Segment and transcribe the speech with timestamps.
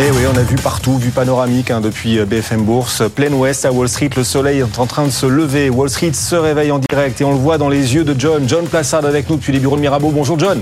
[0.00, 3.32] Et eh oui, on a vu partout, vu panoramique hein, depuis euh, BFM Bourse, plein
[3.32, 5.70] ouest à Wall Street, le soleil est en train de se lever.
[5.70, 8.42] Wall Street se réveille en direct et on le voit dans les yeux de John.
[8.48, 10.10] John Plassard avec nous depuis les bureaux de Mirabeau.
[10.10, 10.60] Bonjour John.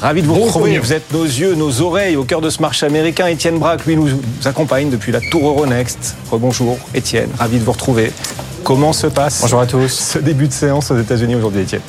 [0.00, 0.78] Ravi de vous retrouver.
[0.78, 3.26] Vous êtes nos yeux, nos oreilles au cœur de ce marché américain.
[3.26, 4.08] Étienne Braque, lui, nous
[4.46, 6.16] accompagne depuis la Tour Euronext.
[6.30, 8.10] Rebonjour Étienne, ravi de vous retrouver.
[8.64, 9.88] Comment se passe Bonjour à tous.
[9.88, 11.82] ce début de séance aux États-Unis aujourd'hui, Étienne?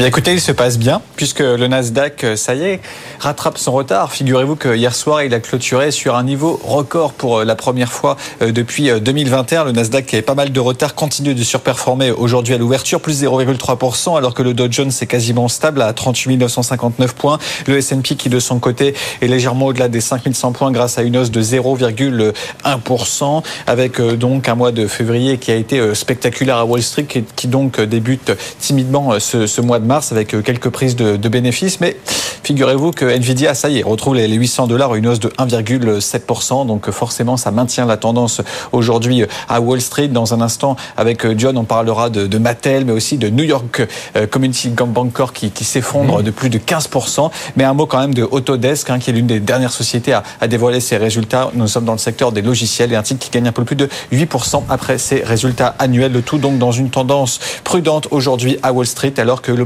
[0.00, 2.80] Eh écoutez, il se passe bien, puisque le Nasdaq, euh, ça y est,
[3.18, 4.12] rattrape son retard.
[4.12, 7.90] Figurez-vous que hier soir, il a clôturé sur un niveau record pour euh, la première
[7.90, 9.64] fois euh, depuis 2021.
[9.64, 13.24] Le Nasdaq, qui avait pas mal de retard, continue de surperformer aujourd'hui à l'ouverture, plus
[13.24, 17.38] 0,3%, alors que le Dow Jones est quasiment stable à 38 959 points.
[17.66, 21.16] Le S&P, qui de son côté est légèrement au-delà des 5100 points grâce à une
[21.16, 26.82] hausse de 0,1%, avec donc un mois de février qui a été spectaculaire à Wall
[26.82, 28.30] Street, qui donc débute
[28.60, 31.80] timidement ce, ce mois de mars avec euh, quelques prises de, bénéfices.
[31.80, 31.96] Mais
[32.44, 36.66] figurez-vous que Nvidia, ça y est, retrouve les 800 dollars, une hausse de 1,7%.
[36.66, 40.08] Donc forcément, ça maintient la tendance aujourd'hui euh, à Wall Street.
[40.08, 43.82] Dans un instant, avec euh, John, on parlera de, Mattel, mais aussi de New York
[44.30, 46.22] Community Bank Corp qui, qui s'effondre mmh.
[46.22, 47.30] de plus de 15%.
[47.56, 50.22] Mais un mot quand même de Autodesk, hein, qui est l'une des dernières sociétés à,
[50.40, 51.50] à dévoiler ses résultats.
[51.54, 53.74] Nous sommes dans le secteur des logiciels et un titre qui gagne un peu plus
[53.74, 56.12] de 8% après ses résultats annuels.
[56.12, 59.64] Le tout donc dans une tendance prudente aujourd'hui à Wall Street, alors que le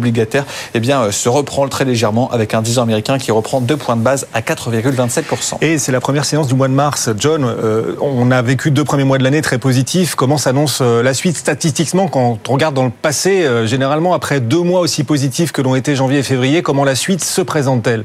[0.75, 3.77] eh bien, euh, se reprend très légèrement avec un 10 ans américain qui reprend deux
[3.77, 5.59] points de base à 4,27%.
[5.61, 7.11] Et c'est la première séance du mois de mars.
[7.19, 10.15] John, euh, on a vécu deux premiers mois de l'année très positifs.
[10.15, 14.63] Comment s'annonce euh, la suite statistiquement quand on regarde dans le passé, généralement après deux
[14.63, 18.05] mois aussi positifs que l'ont été janvier et février, comment la suite se présente-t-elle?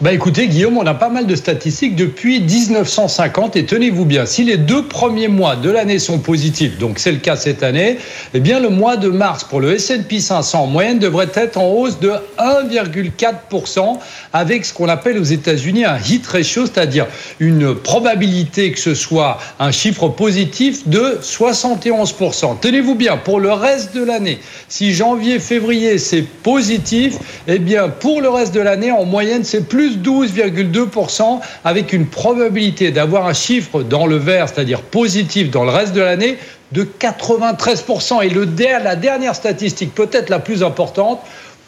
[0.00, 4.42] Bah écoutez, Guillaume, on a pas mal de statistiques depuis 1950 et tenez-vous bien, si
[4.42, 7.98] les deux premiers mois de l'année sont positifs, donc c'est le cas cette année,
[8.34, 11.68] eh bien le mois de mars pour le S&P 500 en moyenne devrait être en
[11.68, 13.98] hausse de 1,4%
[14.32, 17.06] avec ce qu'on appelle aux États-Unis un hit ratio, c'est-à-dire
[17.38, 22.58] une probabilité que ce soit un chiffre positif de 71%.
[22.60, 27.14] Tenez-vous bien, pour le reste de l'année, si janvier, février c'est positif,
[27.46, 32.90] eh bien pour le reste de l'année en moyenne c'est plus 12,2% avec une probabilité
[32.90, 36.38] d'avoir un chiffre dans le vert, c'est-à-dire positif dans le reste de l'année,
[36.72, 38.24] de 93%.
[38.24, 38.48] Et le,
[38.82, 41.20] la dernière statistique, peut-être la plus importante,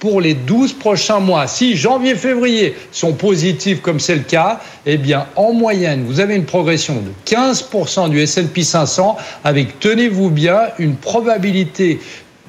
[0.04, 1.46] pour les 12 prochains mois.
[1.46, 6.34] Si janvier, février sont positifs comme c'est le cas, eh bien, en moyenne, vous avez
[6.34, 12.00] une progression de 15% du S&P 500 avec, tenez-vous bien, une probabilité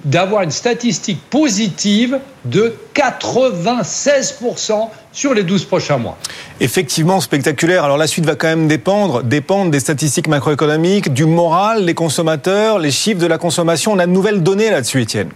[0.06, 6.18] d'avoir une statistique positive de 96% sur les 12 prochains mois.
[6.60, 7.84] Effectivement, spectaculaire.
[7.84, 12.80] Alors la suite va quand même dépendre, dépendre des statistiques macroéconomiques, du moral, des consommateurs,
[12.80, 13.94] les chiffres de la consommation.
[13.94, 15.30] On a de nouvelles données là-dessus, Étienne.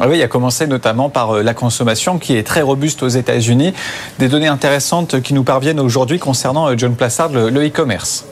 [0.00, 3.08] Ah oui, il a commencé notamment par euh, la consommation qui est très robuste aux
[3.08, 3.74] États-Unis.
[4.20, 8.24] Des données intéressantes qui nous parviennent aujourd'hui concernant euh, John Plassard, le e-commerce.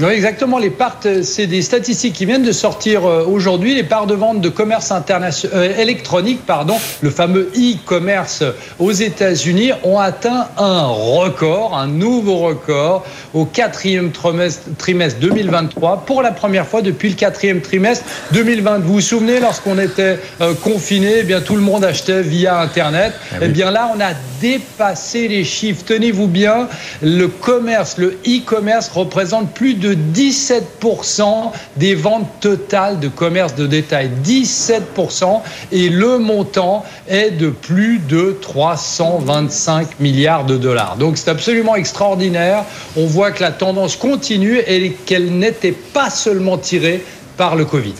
[0.00, 0.58] Oui, exactement.
[0.58, 3.76] Les parts, euh, c'est des statistiques qui viennent de sortir euh, aujourd'hui.
[3.76, 8.42] Les parts de vente de commerce international, euh, électronique, pardon, le fameux e-commerce
[8.80, 16.22] aux États-Unis, ont atteint un record, un nouveau record au quatrième trimestre, trimestre 2023 pour
[16.22, 18.78] la première fois depuis le quatrième trimestre 2020.
[18.78, 20.18] Vous vous souvenez, lorsqu'on était
[20.62, 23.12] confiné, eh bien tout le monde achetait via Internet.
[23.32, 25.82] Ah eh bien là, on a dépassé les chiffres.
[25.86, 26.68] Tenez-vous bien,
[27.02, 33.66] le commerce, le e-commerce représente plus de de 17% des ventes totales de commerce de
[33.66, 34.10] détail.
[34.24, 40.96] 17% et le montant est de plus de 325 milliards de dollars.
[40.96, 42.64] Donc c'est absolument extraordinaire.
[42.96, 47.04] On voit que la tendance continue et qu'elle n'était pas seulement tirée
[47.36, 47.94] par le Covid.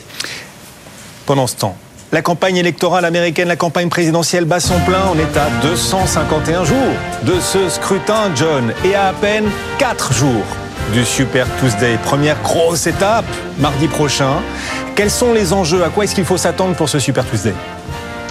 [1.27, 1.77] Pendant ce temps,
[2.13, 5.03] la campagne électorale américaine, la campagne présidentielle bat son plein.
[5.13, 6.77] On est à 251 jours
[7.25, 9.45] de ce scrutin, John, et à à peine
[9.79, 11.99] 4 jours du Super Tuesday.
[12.03, 13.25] Première grosse étape,
[13.59, 14.43] mardi prochain.
[14.95, 15.83] Quels sont les enjeux?
[15.83, 17.55] À quoi est-ce qu'il faut s'attendre pour ce Super Tuesday?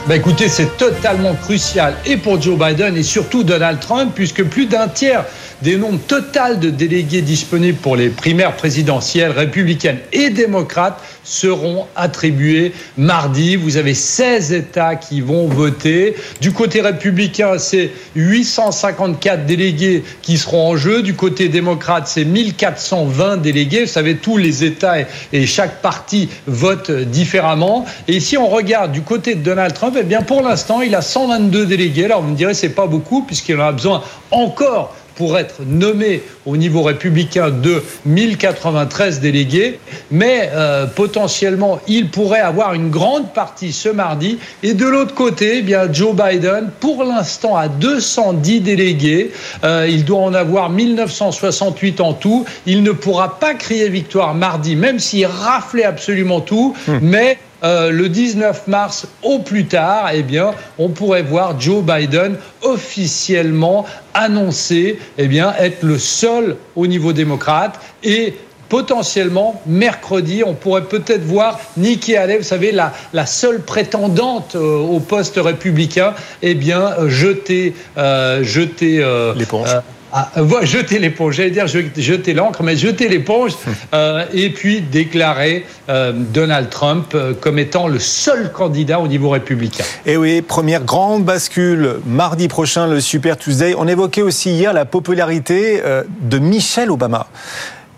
[0.07, 4.65] Bah écoutez, c'est totalement crucial et pour Joe Biden et surtout Donald Trump, puisque plus
[4.65, 5.23] d'un tiers
[5.63, 12.73] des nombres total de délégués disponibles pour les primaires présidentielles républicaines et démocrates seront attribués
[12.97, 13.55] mardi.
[13.55, 16.15] Vous avez 16 États qui vont voter.
[16.41, 21.01] Du côté républicain, c'est 854 délégués qui seront en jeu.
[21.01, 23.85] Du côté démocrate, c'est 1420 délégués.
[23.85, 24.95] Vous savez, tous les États
[25.31, 27.85] et chaque parti vote différemment.
[28.09, 31.01] Et si on regarde du côté de Donald Trump, eh bien, pour l'instant, il a
[31.01, 32.05] 122 délégués.
[32.05, 36.21] Alors, vous me direz, c'est pas beaucoup puisqu'il en a besoin encore pour être nommé
[36.45, 39.79] au niveau républicain de 1093 délégués,
[40.11, 44.37] mais euh, potentiellement il pourrait avoir une grande partie ce mardi.
[44.61, 49.31] Et de l'autre côté, eh bien Joe Biden, pour l'instant à 210 délégués,
[49.63, 52.45] euh, il doit en avoir 1968 en tout.
[52.65, 56.97] Il ne pourra pas crier victoire mardi, même s'il raflait absolument tout, hmm.
[57.01, 62.35] mais euh, le 19 mars au plus tard, eh bien, on pourrait voir Joe Biden
[62.61, 68.33] officiellement annoncer eh bien, être le seul au niveau démocrate et
[68.67, 74.77] potentiellement, mercredi, on pourrait peut-être voir Nikki Haley, vous savez, la, la seule prétendante euh,
[74.77, 79.05] au poste républicain, eh bien, jeter, euh, jeter
[79.37, 79.69] l'éponge.
[80.15, 80.29] Ah,
[80.61, 83.53] jeter l'éponge, j'allais dire jeter l'encre, mais jeter l'éponge,
[83.95, 89.29] euh, et puis déclarer euh, Donald Trump euh, comme étant le seul candidat au niveau
[89.29, 89.83] républicain.
[90.05, 93.73] Et oui, première grande bascule mardi prochain, le Super Tuesday.
[93.75, 95.81] On évoquait aussi hier la popularité
[96.21, 97.25] de Michelle Obama.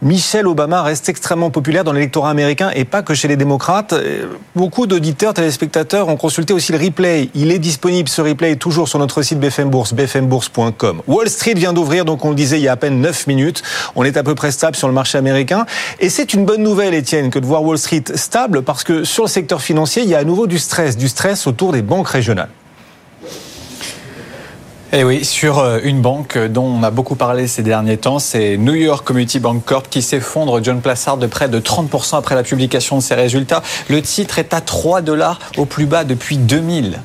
[0.06, 3.96] Michelle Obama reste extrêmement populaire dans l'électorat américain et pas que chez les démocrates.
[4.56, 7.32] Beaucoup d'auditeurs, téléspectateurs ont consulté aussi le replay.
[7.34, 11.02] Il est disponible, ce replay, toujours sur notre site BFM Bourse, bfmbourse.com.
[11.08, 13.64] Wall Street vient d'ouvrir, donc on le disait il y a à peine 9 minutes.
[13.96, 15.66] On est à peu près stable sur le marché américain.
[16.00, 19.24] Et c'est une bonne nouvelle, Étienne, que de voir Wall Street stable parce que sur
[19.24, 22.10] le secteur financier, il y a à nouveau du stress, du stress autour des banques
[22.10, 22.50] régionales.
[24.96, 28.18] Et eh oui, sur euh, une banque dont on a beaucoup parlé ces derniers temps,
[28.18, 32.34] c'est New York Community Bank Corp qui s'effondre, John Plassard, de près de 30% après
[32.34, 33.62] la publication de ses résultats.
[33.90, 37.02] Le titre est à 3 dollars au plus bas depuis 2000.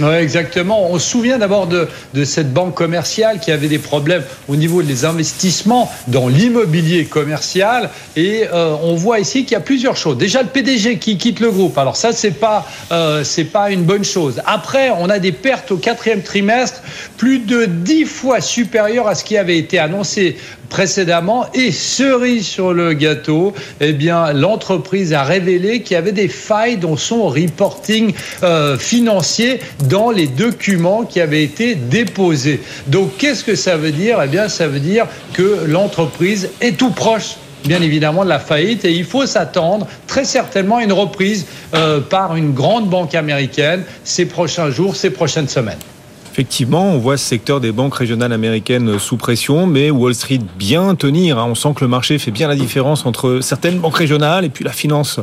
[0.00, 0.90] Oui, exactement.
[0.90, 4.82] On se souvient d'abord de, de, cette banque commerciale qui avait des problèmes au niveau
[4.82, 7.90] des investissements dans l'immobilier commercial.
[8.16, 10.18] Et euh, on voit ici qu'il y a plusieurs choses.
[10.18, 11.78] Déjà, le PDG qui quitte le groupe.
[11.78, 14.42] Alors ça, c'est pas euh, pas une bonne chose.
[14.46, 16.82] Après, on a des pertes au quatrième trimestre,
[17.16, 20.36] plus de dix fois supérieures à ce qui avait été annoncé
[20.68, 21.46] précédemment.
[21.54, 26.76] Et cerise sur le gâteau, eh bien, l'entreprise a révélé qu'il y avait des failles
[26.76, 28.12] dans son reporting
[28.42, 32.60] euh, financier dans les documents qui avaient été déposés.
[32.86, 34.18] Donc, qu'est-ce que ça veut dire?
[34.22, 38.84] Eh bien, ça veut dire que l'entreprise est tout proche bien évidemment de la faillite
[38.84, 43.84] et il faut s'attendre très certainement à une reprise euh, par une grande banque américaine
[44.04, 45.78] ces prochains jours, ces prochaines semaines.
[46.34, 50.96] Effectivement, on voit ce secteur des banques régionales américaines sous pression, mais Wall Street bien
[50.96, 51.38] tenir.
[51.38, 51.46] Hein.
[51.48, 54.64] On sent que le marché fait bien la différence entre certaines banques régionales et puis
[54.64, 55.20] la finance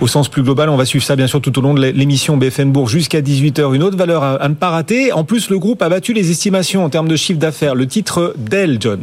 [0.00, 0.70] au sens plus global.
[0.70, 3.74] On va suivre ça bien sûr tout au long de l'émission BFM Bourg jusqu'à 18h.
[3.74, 5.12] Une autre valeur à ne pas rater.
[5.12, 7.74] En plus, le groupe a battu les estimations en termes de chiffre d'affaires.
[7.74, 9.02] Le titre Dell, John.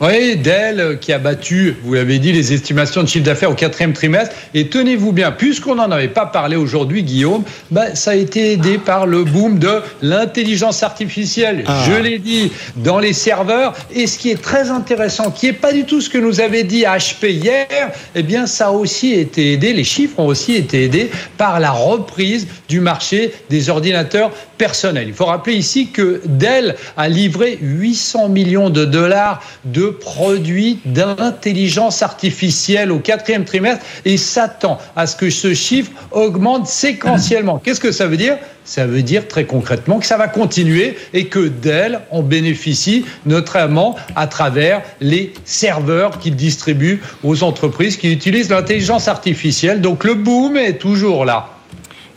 [0.00, 3.92] Oui, Dell qui a battu, vous l'avez dit, les estimations de chiffre d'affaires au quatrième
[3.92, 4.32] trimestre.
[4.54, 7.42] Et tenez-vous bien, puisqu'on n'en avait pas parlé aujourd'hui, Guillaume,
[7.72, 11.64] bah, ça a été aidé par le boom de l'intelligence artificielle.
[11.66, 11.84] Ah.
[11.84, 13.74] Je l'ai dit, dans les serveurs.
[13.92, 16.62] Et ce qui est très intéressant, qui n'est pas du tout ce que nous avait
[16.62, 20.84] dit HP hier, eh bien, ça a aussi été aidé, les chiffres ont aussi été
[20.84, 24.30] aidés par la reprise du marché des ordinateurs
[24.60, 32.02] Il faut rappeler ici que Dell a livré 800 millions de dollars de produits d'intelligence
[32.02, 37.58] artificielle au quatrième trimestre et s'attend à ce que ce chiffre augmente séquentiellement.
[37.64, 38.36] Qu'est-ce que ça veut dire?
[38.64, 43.96] Ça veut dire très concrètement que ça va continuer et que Dell en bénéficie notamment
[44.14, 49.80] à travers les serveurs qu'il distribue aux entreprises qui utilisent l'intelligence artificielle.
[49.80, 51.48] Donc le boom est toujours là.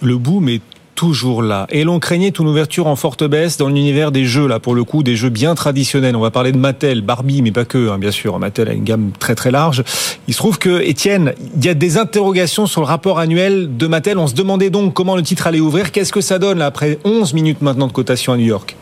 [0.01, 0.61] Le boom est
[1.01, 1.65] toujours là.
[1.71, 4.83] Et l'on craignait une ouverture en forte baisse dans l'univers des jeux, là, pour le
[4.83, 6.15] coup, des jeux bien traditionnels.
[6.15, 8.37] On va parler de Mattel, Barbie, mais pas que, hein, bien sûr.
[8.37, 9.83] Mattel a une gamme très très large.
[10.27, 13.87] Il se trouve que, Étienne, il y a des interrogations sur le rapport annuel de
[13.87, 14.19] Mattel.
[14.19, 15.91] On se demandait donc comment le titre allait ouvrir.
[15.91, 18.75] Qu'est-ce que ça donne, là, après 11 minutes maintenant de cotation à New York?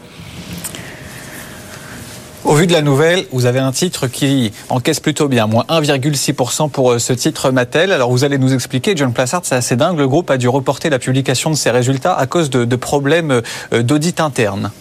[2.46, 6.70] Au vu de la nouvelle, vous avez un titre qui encaisse plutôt bien, moins 1,6%
[6.70, 7.92] pour euh, ce titre Mattel.
[7.92, 10.90] Alors vous allez nous expliquer, John Plassard, c'est assez dingue, le groupe a dû reporter
[10.90, 13.42] la publication de ses résultats à cause de, problèmes
[13.74, 14.72] euh, d'audit interne.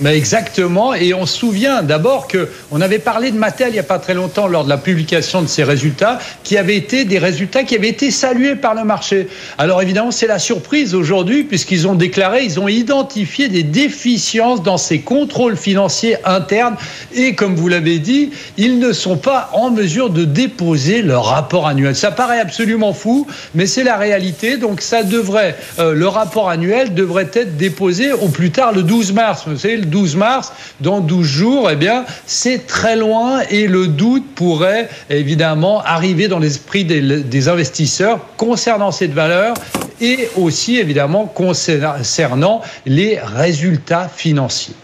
[0.00, 0.94] Mais exactement.
[0.94, 3.98] Et on se souvient d'abord que on avait parlé de Mattel il n'y a pas
[3.98, 7.76] très longtemps lors de la publication de ces résultats, qui avaient été des résultats qui
[7.76, 9.28] avaient été salués par le marché.
[9.58, 14.78] Alors évidemment, c'est la surprise aujourd'hui puisqu'ils ont déclaré, ils ont identifié des déficiences dans
[14.78, 16.76] ces contrôles financiers internes
[17.14, 21.66] et comme vous l'avez dit, ils ne sont pas en mesure de déposer leur rapport
[21.66, 21.94] annuel.
[21.94, 24.56] Ça paraît absolument fou, mais c'est la réalité.
[24.56, 29.12] Donc ça devrait, euh, le rapport annuel devrait être déposé au plus tard le 12
[29.12, 29.44] mars.
[29.46, 34.24] Vous savez, 12 mars, dans 12 jours, eh bien, c'est très loin et le doute
[34.34, 39.54] pourrait évidemment arriver dans l'esprit des, investisseurs concernant cette valeur
[40.00, 44.74] et aussi évidemment concernant les résultats financiers.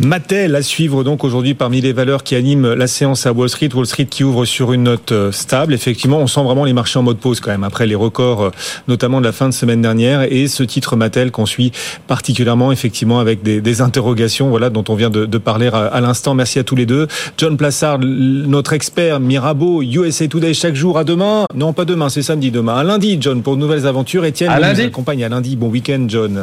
[0.00, 3.68] Mattel à suivre donc aujourd'hui parmi les valeurs qui animent la séance à Wall Street.
[3.74, 5.74] Wall Street qui ouvre sur une note euh, stable.
[5.74, 8.50] Effectivement, on sent vraiment les marchés en mode pause quand même après les records, euh,
[8.88, 11.72] notamment de la fin de semaine dernière et ce titre Mattel qu'on suit
[12.06, 16.00] particulièrement effectivement avec des, des, interrogations, voilà, dont on vient de, de parler à, à
[16.00, 16.32] l'instant.
[16.32, 17.06] Merci à tous les deux.
[17.36, 20.96] John Plassard, notre expert Mirabeau, USA Today chaque jour.
[20.96, 21.44] À demain.
[21.54, 22.76] Non, pas demain, c'est samedi demain.
[22.76, 24.24] À lundi, John, pour de nouvelles aventures.
[24.24, 24.80] Etienne, à lundi.
[24.80, 25.56] accompagne à lundi.
[25.56, 26.38] Bon week-end, John.